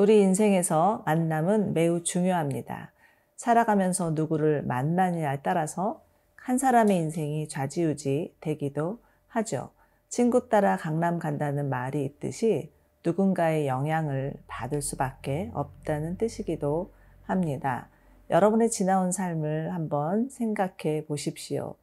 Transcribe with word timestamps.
우리 0.00 0.22
인생에서 0.22 1.02
만남은 1.04 1.74
매우 1.74 2.02
중요합니다. 2.02 2.90
살아가면서 3.36 4.12
누구를 4.12 4.62
만나느냐에 4.62 5.40
따라서 5.42 6.02
한 6.36 6.56
사람의 6.56 6.96
인생이 6.96 7.48
좌지우지 7.50 8.34
되기도 8.40 9.02
하죠. 9.28 9.72
친구 10.08 10.48
따라 10.48 10.78
강남 10.78 11.18
간다는 11.18 11.68
말이 11.68 12.02
있듯이 12.06 12.72
누군가의 13.04 13.66
영향을 13.66 14.32
받을 14.46 14.80
수밖에 14.80 15.50
없다는 15.52 16.16
뜻이기도 16.16 16.94
합니다. 17.24 17.90
여러분의 18.30 18.70
지나온 18.70 19.12
삶을 19.12 19.74
한번 19.74 20.30
생각해 20.30 21.04
보십시오. 21.08 21.74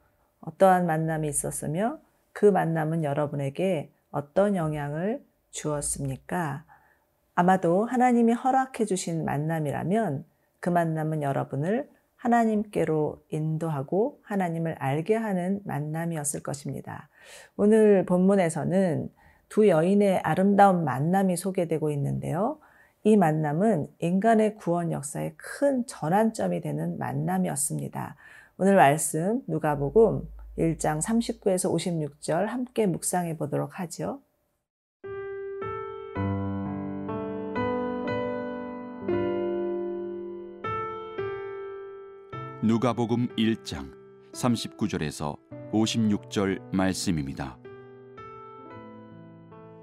어떠한 0.41 0.87
만남이 0.87 1.27
있었으며 1.27 1.99
그 2.33 2.47
만남은 2.47 3.03
여러분에게 3.03 3.91
어떤 4.09 4.55
영향을 4.55 5.23
주었습니까? 5.51 6.66
아마도 7.39 7.85
하나님이 7.85 8.33
허락해 8.33 8.85
주신 8.85 9.23
만남이라면 9.23 10.25
그 10.59 10.71
만남은 10.71 11.21
여러분을 11.21 11.87
하나님께로 12.15 13.21
인도하고 13.29 14.19
하나님을 14.23 14.73
알게 14.79 15.15
하는 15.15 15.61
만남이었을 15.63 16.41
것입니다. 16.41 17.09
오늘 17.55 18.07
본문에서는 18.07 19.11
두 19.49 19.67
여인의 19.67 20.21
아름다운 20.21 20.83
만남이 20.83 21.37
소개되고 21.37 21.91
있는데요. 21.91 22.57
이 23.03 23.15
만남은 23.15 23.87
인간의 23.99 24.55
구원 24.55 24.91
역사의 24.91 25.35
큰 25.37 25.85
전환점이 25.85 26.59
되는 26.61 26.97
만남이었습니다. 26.97 28.15
오늘 28.57 28.75
말씀 28.75 29.43
누가복음 29.45 30.27
1장 30.57 31.03
39에서 31.03 31.71
56절 31.71 32.47
함께 32.47 32.87
묵상해 32.87 33.37
보도록 33.37 33.79
하죠. 33.79 34.21
누가복음 42.67 43.29
1장 43.37 43.93
39절에서 44.33 45.37
56절 45.71 46.75
말씀입니다. 46.75 47.57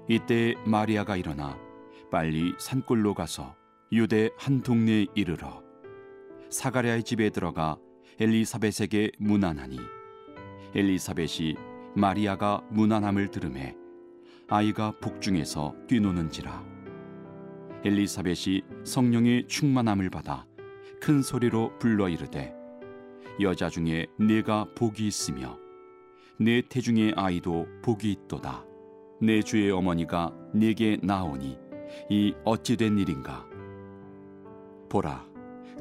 이때 0.07 0.53
마리아가 0.67 1.15
일어나 1.15 1.57
빨리 2.11 2.53
산골로 2.59 3.15
가서 3.15 3.55
유대 3.91 4.29
한 4.37 4.61
동네에 4.61 5.07
이르러 5.15 5.63
사가랴의 6.51 7.01
집에 7.01 7.31
들어가 7.31 7.79
엘리사벳에게 8.19 9.13
문안하니 9.17 9.79
엘리사벳이 10.75 11.55
마리아가 11.95 12.61
문안함을 12.69 13.31
들음에 13.31 13.75
아이가 14.47 14.93
복중에서 15.01 15.73
뛰노는지라 15.87 16.63
엘리사벳이 17.83 18.61
성령의 18.83 19.47
충만함을 19.47 20.11
받아 20.11 20.45
큰 21.01 21.23
소리로 21.23 21.79
불러 21.79 22.07
이르되 22.09 22.54
여자 23.41 23.69
중에 23.69 24.07
내가 24.17 24.65
복이 24.75 25.05
있으며 25.05 25.57
내 26.39 26.61
태중의 26.61 27.13
아이도 27.15 27.67
복이 27.81 28.11
있도다. 28.11 28.63
내 29.21 29.41
주의 29.41 29.71
어머니가 29.71 30.33
내게 30.53 30.97
나오니 31.01 31.57
이 32.09 32.33
어찌된 32.43 32.97
일인가? 32.97 33.45
보라, 34.89 35.25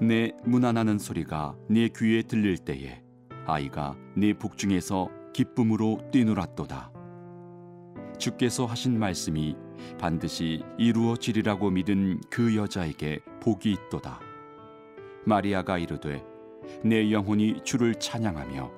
내 0.00 0.32
문안하는 0.44 0.98
소리가 0.98 1.56
내 1.68 1.88
귀에 1.88 2.22
들릴 2.22 2.58
때에 2.58 3.02
아이가 3.46 3.96
내 4.16 4.32
복중에서 4.32 5.08
기쁨으로 5.32 6.00
뛰놀았도다. 6.10 6.92
주께서 8.18 8.66
하신 8.66 8.98
말씀이 8.98 9.56
반드시 9.98 10.62
이루어지리라고 10.78 11.70
믿은 11.70 12.20
그 12.30 12.56
여자에게 12.56 13.20
복이 13.40 13.72
있도다. 13.72 14.20
마리아가 15.26 15.78
이르되 15.78 16.24
내 16.82 17.10
영혼이 17.10 17.60
주를 17.64 17.94
찬양하며 17.94 18.70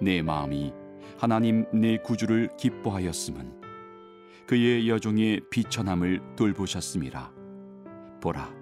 내 0.00 0.22
마음이 0.22 0.72
하나님 1.18 1.66
내 1.72 1.98
구주를 1.98 2.48
기뻐하였음은 2.56 3.60
그의 4.46 4.88
여종의 4.88 5.42
비천함을 5.50 6.34
돌보셨음이라. 6.36 7.32
보라 8.20 8.52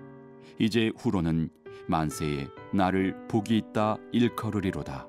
이제 0.58 0.92
후로는 0.98 1.50
만세에 1.86 2.48
나를 2.74 3.16
복이 3.28 3.56
있다 3.56 3.96
일컬으리로다. 4.12 5.08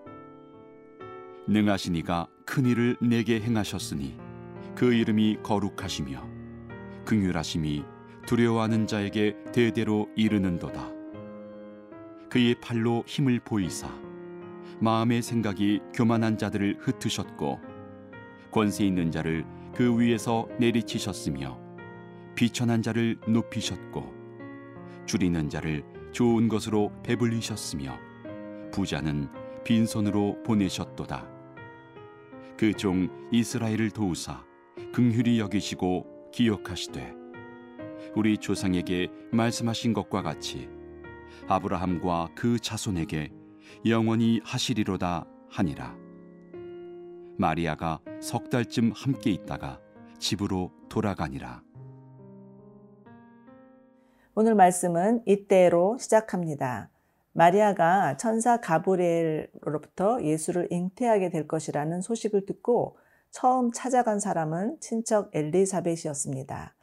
능하신 1.48 1.96
이가 1.96 2.28
큰 2.46 2.66
일을 2.66 2.96
내게 3.02 3.42
행하셨으니 3.42 4.16
그 4.76 4.94
이름이 4.94 5.40
거룩하시며 5.44 6.24
긍휼하심이 7.06 7.84
두려워하는 8.28 8.86
자에게 8.86 9.36
대대로 9.52 10.08
이르는도다 10.16 10.99
그의 12.30 12.56
팔로 12.62 13.04
힘을 13.08 13.40
보이사 13.40 13.90
마음의 14.80 15.22
생각이 15.22 15.82
교만한 15.94 16.38
자들을 16.38 16.78
흩으셨고 16.80 17.60
권세 18.52 18.86
있는 18.86 19.12
자를 19.12 19.46
그 19.76 20.00
위에서 20.00 20.48
내리치셨으며 20.60 21.60
비천한 22.36 22.82
자를 22.82 23.18
높이셨고 23.28 24.14
줄이는 25.06 25.50
자를 25.50 25.84
좋은 26.12 26.48
것으로 26.48 26.92
배불리셨으며 27.04 27.98
부자는 28.72 29.28
빈손으로 29.64 30.44
보내셨도다. 30.44 31.28
그 32.58 32.74
종 32.74 33.10
이스라엘을 33.32 33.92
도우사 33.92 34.44
긍휼히 34.94 35.40
여기시고 35.40 36.32
기억하시되 36.32 37.14
우리 38.16 38.38
조상에게 38.38 39.08
말씀하신 39.32 39.94
것과 39.94 40.22
같이 40.22 40.70
아브라함과 41.48 42.30
그 42.36 42.60
자손에게 42.60 43.32
영원히 43.86 44.42
하시리로다 44.44 45.26
하니라. 45.50 45.96
마리아가 47.38 48.00
석 48.22 48.50
달쯤 48.50 48.92
함께 48.94 49.32
있다가 49.32 49.80
집으로 50.20 50.72
돌아가니라. 50.90 51.64
오늘 54.36 54.56
말씀은 54.56 55.24
이때로 55.26 55.98
시작합니다. 55.98 56.90
마리아가 57.32 58.18
천사 58.18 58.60
가브리엘로부터 58.60 60.24
예수를 60.24 60.68
잉태하게 60.72 61.30
될 61.30 61.48
것이라는 61.48 62.02
소식을 62.02 62.46
듣고 62.46 62.98
처음 63.32 63.72
찾아간 63.72 64.20
사람은 64.20 64.78
친척 64.80 65.30
엘리사벳이었습니다. 65.34 66.76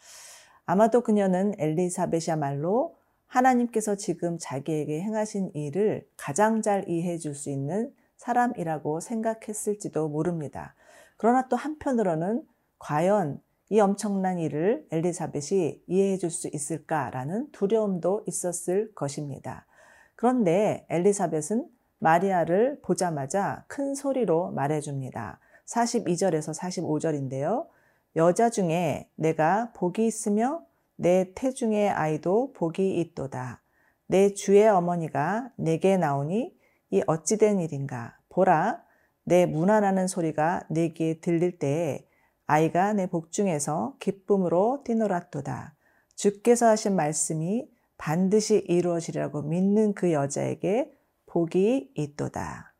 아마도 0.65 1.03
그녀는 1.03 1.53
엘리사벳이야말로 1.59 2.96
하나님께서 3.27 3.97
지금 3.97 4.39
자기에게 4.39 5.01
행하신 5.01 5.51
일을 5.55 6.09
가장 6.17 6.63
잘 6.63 6.89
이해해 6.89 7.19
줄 7.19 7.35
수 7.35 7.51
있는 7.51 7.93
사람이라고 8.17 9.01
생각했을지도 9.01 10.09
모릅니다. 10.09 10.75
그러나 11.17 11.49
또 11.49 11.57
한편으로는 11.57 12.43
과연 12.79 13.41
이 13.69 13.81
엄청난 13.81 14.39
일을 14.39 14.87
엘리사벳이 14.91 15.83
이해해 15.87 16.17
줄 16.19 16.31
수 16.31 16.49
있을까라는 16.53 17.51
두려움도 17.53 18.25
있었을 18.27 18.95
것입니다. 18.95 19.67
그런데 20.15 20.87
엘리사벳은 20.89 21.69
마리아를 21.99 22.81
보자마자 22.83 23.65
큰 23.67 23.95
소리로 23.95 24.53
말해줍니다. 24.53 25.41
42절에서 25.67 26.57
45절인데요. 26.59 27.67
여자 28.15 28.51
중에 28.51 29.11
내가 29.17 29.73
복이 29.75 30.07
있으며 30.07 30.63
내 30.97 31.33
태중의 31.35 31.91
아이도 31.91 32.53
복이 32.53 32.99
있도다. 33.01 33.63
내 34.07 34.35
주의 34.35 34.67
어머니가 34.67 35.51
내게 35.57 35.97
나오니 35.97 36.57
이 36.91 37.03
어찌된 37.07 37.61
일인가. 37.61 38.19
보라, 38.29 38.83
내 39.25 39.47
문안하는 39.47 40.07
소리가 40.07 40.65
내 40.71 40.89
귀에 40.91 41.21
들릴 41.21 41.59
때에 41.59 42.07
아이가 42.47 42.93
내 42.93 43.09
복중에서 43.09 43.97
기쁨으로 43.99 44.83
뛰놀았도다. 44.85 45.75
주께서 46.15 46.69
하신 46.69 46.95
말씀이 46.95 47.69
반드시 47.99 48.65
이루어지리라고 48.69 49.43
믿는 49.43 49.95
그 49.95 50.13
여자에게 50.13 50.93
복이 51.27 51.93
있도다. 51.95 52.75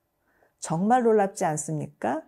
정말 0.61 1.03
놀랍지 1.03 1.45
않습니까? 1.45 2.23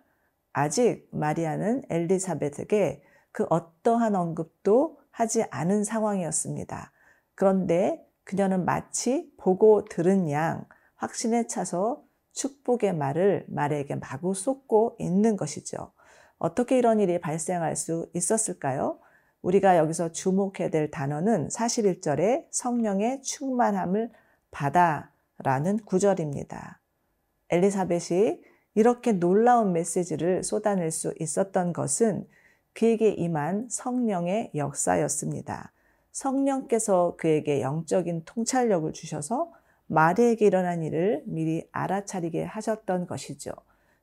아직 0.51 1.07
마리아는 1.11 1.83
엘리사벳에게 1.89 3.01
그 3.31 3.45
어떠한 3.49 4.15
언급도 4.15 4.98
하지 5.19 5.43
않은 5.51 5.83
상황이었습니다. 5.83 6.93
그런데 7.35 8.01
그녀는 8.23 8.63
마치 8.63 9.29
보고 9.37 9.83
들은 9.83 10.31
양 10.31 10.65
확신에 10.95 11.45
차서 11.45 12.01
축복의 12.31 12.95
말을 12.95 13.45
말에게 13.49 13.95
마구 13.95 14.33
쏟고 14.33 14.95
있는 14.97 15.35
것이죠. 15.35 15.91
어떻게 16.37 16.77
이런 16.77 17.01
일이 17.01 17.19
발생할 17.19 17.75
수 17.75 18.09
있었을까요? 18.13 18.97
우리가 19.41 19.75
여기서 19.75 20.13
주목해야 20.13 20.69
될 20.69 20.89
단어는 20.89 21.49
41절에 21.49 22.45
성령의 22.51 23.21
충만함을 23.21 24.11
받아 24.51 25.11
라는 25.39 25.79
구절입니다. 25.79 26.79
엘리사벳이 27.49 28.39
이렇게 28.73 29.11
놀라운 29.11 29.73
메시지를 29.73 30.43
쏟아낼 30.45 30.91
수 30.91 31.13
있었던 31.19 31.73
것은 31.73 32.25
그에게 32.73 33.09
임한 33.09 33.67
성령의 33.69 34.51
역사였습니다. 34.55 35.71
성령께서 36.11 37.15
그에게 37.17 37.61
영적인 37.61 38.23
통찰력을 38.25 38.91
주셔서 38.93 39.51
마리에게 39.87 40.45
일어난 40.45 40.83
일을 40.83 41.23
미리 41.25 41.67
알아차리게 41.71 42.43
하셨던 42.43 43.07
것이죠. 43.07 43.51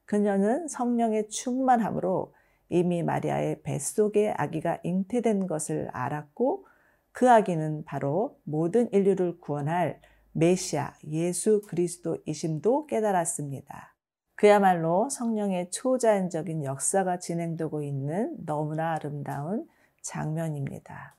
그녀는 0.05 0.69
성령의 0.69 1.29
충만함으로 1.29 2.33
이미 2.69 3.03
마리아의 3.03 3.63
뱃속에 3.63 4.35
아기가 4.37 4.79
잉태된 4.83 5.47
것을 5.47 5.89
알았고 5.93 6.67
그 7.13 7.31
아기는 7.31 7.85
바로 7.85 8.39
모든 8.45 8.93
인류를 8.93 9.41
구원할 9.41 10.01
메시아 10.33 10.95
예수 11.09 11.63
그리스도이심도 11.67 12.87
깨달았습니다. 12.87 13.96
그야말로 14.37 15.09
성령의 15.09 15.71
초자연적인 15.71 16.65
역사가 16.65 17.19
진행되고 17.19 17.83
있는 17.83 18.37
너무나 18.45 18.93
아름다운 18.93 19.67
장면입니다. 20.03 21.17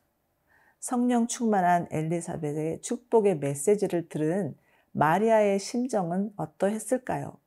성령 0.80 1.26
충만한 1.26 1.88
엘리사벳의 1.90 2.82
축복의 2.82 3.40
메시지를 3.40 4.08
들은 4.08 4.56
마리아의 4.92 5.58
심정은 5.60 6.32
어떠했을까요? 6.38 7.38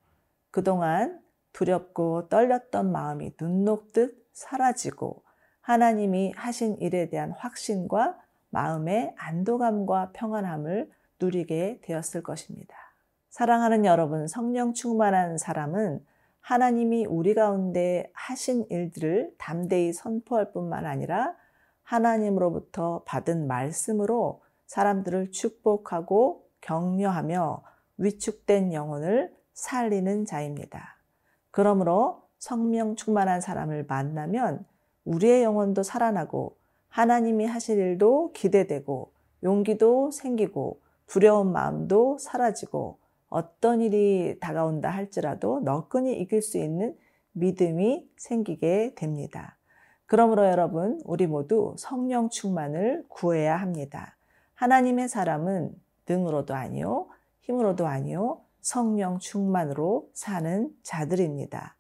그동안 0.51 1.21
두렵고 1.53 2.29
떨렸던 2.29 2.91
마음이 2.91 3.37
눈 3.37 3.65
녹듯 3.65 4.29
사라지고 4.33 5.23
하나님이 5.61 6.33
하신 6.35 6.79
일에 6.81 7.09
대한 7.09 7.31
확신과 7.31 8.19
마음의 8.51 9.15
안도감과 9.17 10.11
평안함을 10.15 10.91
누리게 11.21 11.81
되었을 11.83 12.25
것입니다. 12.25 12.90
사랑하는 13.31 13.85
여러분, 13.85 14.27
성령 14.27 14.75
충만한 14.75 15.39
사람은 15.39 16.05
하나님이 16.41 17.07
우리 17.07 17.33
가운데 17.33 18.11
하신 18.13 18.67
일들을 18.69 19.35
담대히 19.39 19.93
선포할 19.93 20.53
뿐만 20.53 20.85
아니라 20.85 21.37
하나님으로부터 21.85 23.05
받은 23.07 23.47
말씀으로 23.47 24.43
사람들을 24.67 25.31
축복하고 25.31 26.45
격려하며 26.61 27.63
위축된 27.99 28.73
영혼을 28.73 29.33
살리는 29.53 30.25
자입니다. 30.25 30.97
그러므로 31.53 32.25
성령 32.39 32.97
충만한 32.97 33.41
사람을 33.41 33.87
만나면 33.89 34.67
우리의 35.05 35.45
영혼도 35.45 35.85
살아나고 35.85 36.57
하나님이 36.89 37.47
하실 37.47 37.79
일도 37.79 38.33
기대되고 38.33 39.13
용기도 39.45 40.11
생기고 40.11 40.81
두려운 41.07 41.53
마음도 41.53 42.19
사라지고 42.19 42.99
어떤 43.31 43.81
일이 43.81 44.37
다가온다 44.41 44.91
할지라도 44.91 45.61
너끈히 45.61 46.21
이길 46.21 46.43
수 46.43 46.59
있는 46.59 46.97
믿음이 47.33 48.11
생기게 48.17 48.95
됩니다. 48.97 49.57
그러므로 50.07 50.47
여러분, 50.47 51.01
우리 51.05 51.29
모두 51.29 51.75
성령 51.79 52.29
충만을 52.29 53.05
구해야 53.09 53.57
합니다. 53.57 54.17
하나님의 54.55 55.09
사람은 55.09 55.73
능으로도 56.09 56.55
아니요, 56.55 57.07
힘으로도 57.43 57.87
아니요, 57.87 58.41
성령 58.61 59.21
충만으로 59.21 60.11
사는 60.13 60.69
자들입니다. 60.83 61.77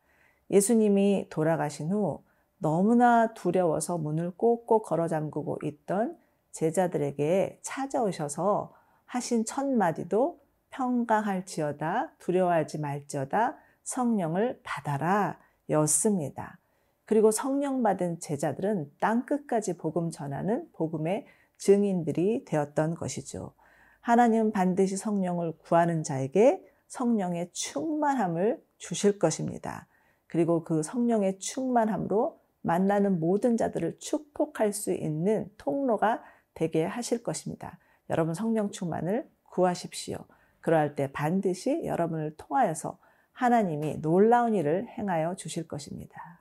예수님이 0.50 1.26
돌아가신 1.30 1.90
후 1.90 2.22
너무나 2.58 3.34
두려워서 3.34 3.98
문을 3.98 4.32
꼭꼭 4.36 4.84
걸어 4.84 5.08
잠그고 5.08 5.58
있던 5.64 6.16
제자들에게 6.52 7.58
찾아오셔서 7.62 8.72
하신 9.06 9.44
첫 9.44 9.66
마디도 9.66 10.38
평강할지어다 10.70 12.12
두려워하지 12.18 12.78
말지어다 12.78 13.56
성령을 13.82 14.60
받아라 14.62 15.38
였습니다. 15.70 16.58
그리고 17.04 17.30
성령 17.30 17.82
받은 17.82 18.20
제자들은 18.20 18.92
땅 19.00 19.26
끝까지 19.26 19.76
복음 19.76 20.10
전하는 20.10 20.68
복음의 20.72 21.26
증인들이 21.58 22.44
되었던 22.44 22.94
것이죠. 22.94 23.52
하나님은 24.00 24.52
반드시 24.52 24.96
성령을 24.96 25.58
구하는 25.58 26.02
자에게 26.02 26.64
성령의 26.86 27.50
충만함을 27.52 28.62
주실 28.78 29.18
것입니다. 29.18 29.86
그리고 30.26 30.64
그 30.64 30.82
성령의 30.82 31.38
충만함으로 31.38 32.40
만나는 32.62 33.20
모든 33.20 33.56
자들을 33.56 33.98
축복할 33.98 34.72
수 34.72 34.92
있는 34.92 35.50
통로가 35.58 36.22
되게 36.54 36.84
하실 36.84 37.22
것입니다. 37.22 37.78
여러분 38.08 38.34
성령 38.34 38.70
충만을 38.70 39.28
구하십시오. 39.42 40.18
그러할 40.60 40.94
때 40.94 41.10
반드시 41.12 41.84
여러분을 41.84 42.36
통하여서 42.36 42.98
하나님이 43.32 44.00
놀라운 44.00 44.54
일을 44.54 44.86
행하여 44.88 45.34
주실 45.36 45.66
것입니다. 45.66 46.40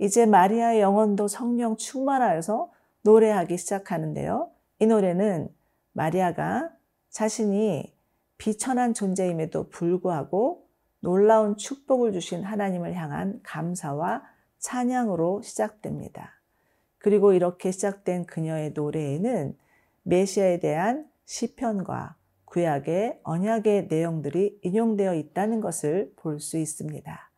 이제 0.00 0.26
마리아의 0.26 0.80
영혼도 0.80 1.28
성령 1.28 1.76
충만하여서 1.76 2.70
노래하기 3.02 3.56
시작하는데요. 3.58 4.50
이 4.80 4.86
노래는 4.86 5.48
마리아가 5.92 6.70
자신이 7.10 7.92
비천한 8.38 8.94
존재임에도 8.94 9.68
불구하고 9.68 10.67
놀라운 11.00 11.56
축복을 11.56 12.12
주신 12.12 12.42
하나님을 12.42 12.94
향한 12.94 13.40
감사와 13.42 14.22
찬양으로 14.58 15.42
시작됩니다. 15.42 16.40
그리고 16.98 17.32
이렇게 17.32 17.70
시작된 17.70 18.26
그녀의 18.26 18.72
노래에는 18.72 19.56
메시아에 20.02 20.58
대한 20.58 21.06
시편과 21.24 22.16
구약의 22.46 23.20
언약의 23.22 23.88
내용들이 23.88 24.60
인용되어 24.62 25.14
있다는 25.14 25.60
것을 25.60 26.12
볼 26.16 26.40
수 26.40 26.58
있습니다. 26.58 27.30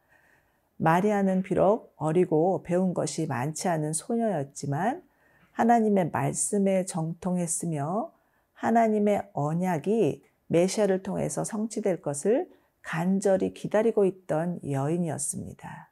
마리아는 0.77 1.43
비록 1.43 1.93
어리고 1.97 2.63
배운 2.63 2.95
것이 2.95 3.27
많지 3.27 3.69
않은 3.69 3.93
소녀였지만 3.93 5.03
하나님의 5.53 6.11
말씀에 6.11 6.87
정통했으며 6.87 8.13
하나님의 8.55 9.29
언약이 9.35 10.23
메시아를 10.47 11.03
통해서 11.03 11.45
성취될 11.45 12.01
것을 12.01 12.49
간절히 12.83 13.53
기다리고 13.55 14.05
있던 14.05 14.61
여인이었습니다. 14.69 15.91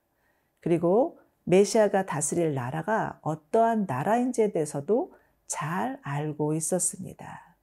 그리고 0.61 1.18
메시아가 1.45 2.04
다스릴 2.07 2.54
나라가 2.54 3.18
어떠한 3.23 3.87
나라인지에 3.87 4.52
대해서도 4.52 5.14
잘 5.47 5.99
알고 6.02 6.54
있었습니다. 6.54 7.57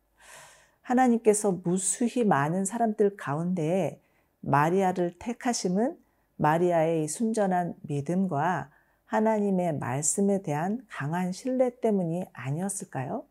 하나님께서 0.81 1.51
무수히 1.51 2.23
많은 2.23 2.65
사람들 2.65 3.17
가운데 3.17 4.01
마리아를 4.41 5.17
택하심은 5.19 5.97
마리아의 6.37 7.07
순전한 7.07 7.75
믿음과 7.81 8.69
하나님의 9.05 9.77
말씀에 9.77 10.41
대한 10.41 10.85
강한 10.89 11.31
신뢰 11.31 11.79
때문이 11.79 12.25
아니었을까요? 12.33 13.25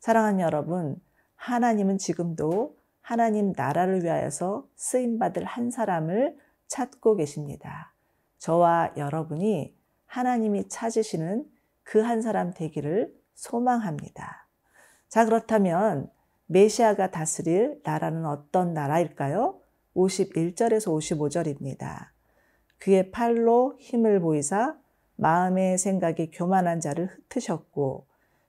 사랑하는 0.00 0.40
여러분, 0.40 1.00
하나님은 1.34 1.98
지금도 1.98 2.76
하나님 3.06 3.52
나라를 3.56 4.02
위하여서 4.02 4.66
쓰임받을 4.74 5.44
한 5.44 5.70
사람을 5.70 6.36
찾고 6.66 7.14
계십니다. 7.14 7.94
저와 8.38 8.94
여러분이 8.96 9.76
하나님이 10.06 10.68
찾으시는 10.68 11.44
그 11.84 12.02
한 12.02 12.20
사람 12.20 12.52
되기를 12.52 13.14
소망합니다. 13.34 14.48
자, 15.06 15.24
그렇다면 15.24 16.10
메시아가 16.46 17.12
다스릴 17.12 17.80
나라는 17.84 18.26
어떤 18.26 18.74
나라일까요? 18.74 19.60
51절에서 19.94 20.88
55절입니다. 20.88 22.08
그의 22.78 23.12
팔로 23.12 23.76
힘을 23.78 24.18
보이사 24.18 24.76
마음의 25.14 25.78
생각이 25.78 26.32
교만한 26.32 26.80
자를 26.80 27.06
흩으셨고 27.06 28.08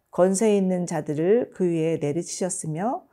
권세 0.10 0.58
있는 0.58 0.88
자들을 0.88 1.52
그 1.54 1.64
위에 1.64 1.98
내리치셨으며 1.98 3.06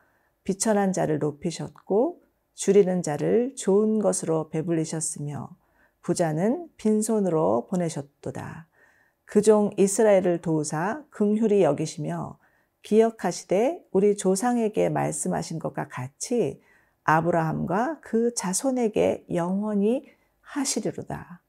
비천한 0.45 0.93
자를 0.93 1.19
높이셨고 1.19 2.21
줄이는 2.55 3.03
자를 3.03 3.55
좋은 3.57 3.99
것으로 3.99 4.49
배불리셨으며 4.51 5.51
부자는 6.03 6.69
빈손으로 6.77 7.67
보내셨도다. 7.69 8.69
그 9.25 9.43
종 9.43 9.71
이스라엘을 9.77 10.41
도우사 10.43 11.03
긍휼히 11.11 11.63
여기시며 11.63 12.39
기억하시되 12.83 13.83
우리 13.91 14.17
조상에게 14.17 14.91
말씀하신 14.91 15.59
것과 15.59 15.89
같이 15.89 16.61
아브라함과 17.05 18.01
그 18.01 18.35
자손에게 18.35 19.27
영원히 19.33 20.07
하시리로다. 20.43 21.43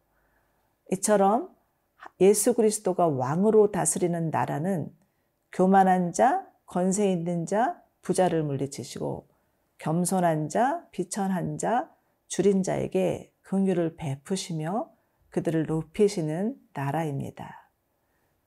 이처럼 0.93 1.49
예수 2.21 2.53
그리스도가 2.53 3.07
왕으로 3.07 3.71
다스리는 3.71 4.29
나라는 4.29 4.89
교만한 5.51 6.13
자, 6.13 6.47
권세 6.65 7.11
있는 7.11 7.45
자, 7.45 7.81
부자를 8.05 8.43
물리치시고 8.43 9.27
겸손한 9.79 10.47
자, 10.47 10.85
비천한 10.91 11.57
자, 11.57 11.91
줄인 12.27 12.63
자에게 12.63 13.33
긍휼을 13.41 13.95
베푸시며 13.97 14.89
그들을 15.29 15.65
높이시는 15.65 16.55
나라입니다. 16.73 17.69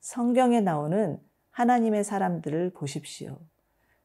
성경에 0.00 0.60
나오는 0.60 1.20
하나님의 1.50 2.04
사람들을 2.04 2.72
보십시오. 2.72 3.40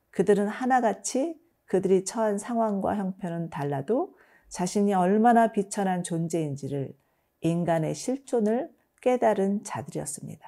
그들은 0.09 0.47
하나같이 0.47 1.39
그들이 1.65 2.03
처한 2.03 2.37
상황과 2.39 2.97
형편은 2.97 3.49
달라도 3.51 4.15
자신이 4.49 4.93
얼마나 4.93 5.51
비천한 5.51 6.03
존재인지를 6.03 6.95
인간의 7.41 7.93
실존을 7.93 8.71
깨달은 9.01 9.63
자들이었습니다. 9.63 10.45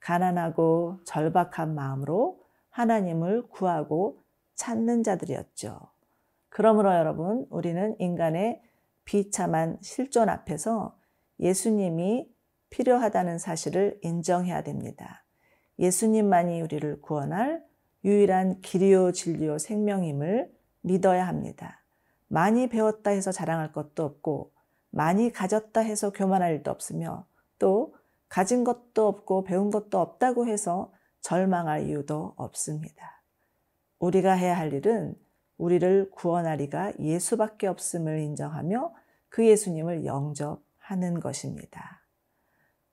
가난하고 0.00 0.98
절박한 1.04 1.74
마음으로 1.74 2.45
하나님을 2.76 3.48
구하고 3.48 4.22
찾는 4.54 5.02
자들이었죠. 5.02 5.80
그러므로 6.50 6.94
여러분, 6.94 7.46
우리는 7.48 7.96
인간의 7.98 8.60
비참한 9.06 9.78
실존 9.80 10.28
앞에서 10.28 10.98
예수님이 11.40 12.28
필요하다는 12.68 13.38
사실을 13.38 13.98
인정해야 14.02 14.62
됩니다. 14.62 15.24
예수님만이 15.78 16.60
우리를 16.60 17.00
구원할 17.00 17.64
유일한 18.04 18.60
길이요 18.60 19.12
진리요 19.12 19.56
생명임을 19.56 20.52
믿어야 20.82 21.26
합니다. 21.26 21.82
많이 22.28 22.68
배웠다 22.68 23.10
해서 23.10 23.32
자랑할 23.32 23.72
것도 23.72 24.04
없고 24.04 24.52
많이 24.90 25.32
가졌다 25.32 25.80
해서 25.80 26.12
교만할 26.12 26.56
일도 26.56 26.70
없으며 26.70 27.26
또 27.58 27.94
가진 28.28 28.64
것도 28.64 29.06
없고 29.06 29.44
배운 29.44 29.70
것도 29.70 29.98
없다고 29.98 30.46
해서 30.46 30.92
절망할 31.26 31.88
이유도 31.88 32.34
없습니다. 32.36 33.20
우리가 33.98 34.34
해야 34.34 34.56
할 34.56 34.72
일은 34.72 35.16
우리를 35.58 36.12
구원하리가 36.12 37.00
예수밖에 37.00 37.66
없음을 37.66 38.20
인정하며 38.20 38.94
그 39.28 39.44
예수님을 39.44 40.04
영접하는 40.04 41.18
것입니다. 41.18 42.04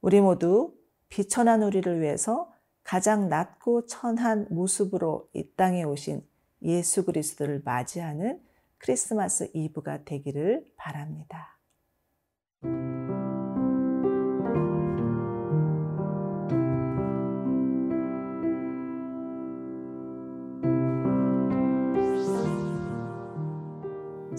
우리 0.01 0.19
모두 0.19 0.73
비천한 1.09 1.61
우리를 1.61 2.01
위해서 2.01 2.51
가장 2.83 3.29
낮고 3.29 3.85
천한 3.85 4.47
모습으로 4.49 5.29
이 5.33 5.47
땅에 5.55 5.83
오신 5.83 6.27
예수 6.63 7.05
그리스도를 7.05 7.61
맞이하는 7.63 8.41
크리스마스 8.79 9.51
이브가 9.53 10.05
되기를 10.05 10.65
바랍니다. 10.75 11.52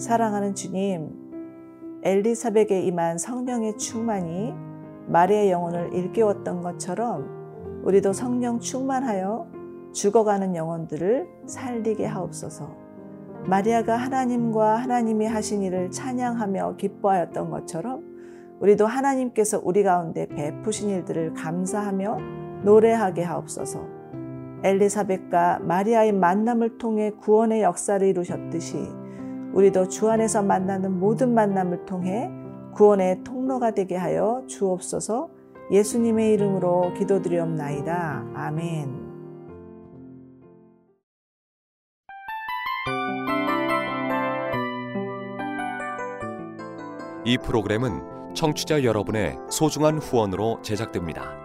사랑하는 0.05 0.53
주님, 0.53 1.09
엘리사벳에 2.03 2.81
임한 2.81 3.17
성령의 3.17 3.75
충만이 3.79 4.53
마리의 5.07 5.49
영혼을 5.49 5.91
일깨웠던 5.95 6.61
것처럼 6.61 7.81
우리도 7.83 8.13
성령 8.13 8.59
충만하여 8.59 9.47
죽어가는 9.93 10.55
영혼들을 10.55 11.27
살리게 11.47 12.05
하옵소서. 12.05 12.71
마리아가 13.47 13.95
하나님과 13.95 14.75
하나님이 14.75 15.25
하신 15.25 15.63
일을 15.63 15.89
찬양하며 15.89 16.75
기뻐하였던 16.75 17.49
것처럼 17.49 18.03
우리도 18.59 18.85
하나님께서 18.85 19.59
우리 19.63 19.81
가운데 19.81 20.27
베푸신 20.27 20.91
일들을 20.91 21.33
감사하며 21.33 22.17
노래하게 22.63 23.23
하옵소서. 23.23 23.83
엘리사벳과 24.61 25.61
마리아의 25.63 26.11
만남을 26.11 26.77
통해 26.77 27.09
구원의 27.09 27.63
역사를 27.63 28.05
이루셨듯이 28.05 29.03
우리도 29.55 29.87
주 29.87 30.09
안에서 30.09 30.43
만나는 30.43 30.99
모든 30.99 31.33
만남을 31.33 31.85
통해 31.85 32.29
구원의 32.75 33.23
통로가 33.23 33.71
되게 33.71 33.95
하여 33.95 34.43
주옵소서 34.47 35.29
예수님의 35.71 36.33
이름으로 36.33 36.93
기도드리옵나이다. 36.93 38.25
아멘. 38.35 39.05
이 47.23 47.37
프로그램은 47.39 48.35
청취자 48.35 48.83
여러분의 48.83 49.37
소중한 49.49 49.97
후원으로 49.97 50.61
제작됩니다. 50.61 51.44